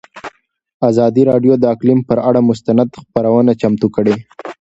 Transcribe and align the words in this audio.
ازادي 0.89 1.23
راډیو 1.31 1.53
د 1.59 1.63
اقلیم 1.73 1.99
پر 2.07 2.17
اړه 2.29 2.39
مستند 2.49 2.89
خپرونه 3.01 3.51
چمتو 3.61 3.87
کړې. 3.95 4.15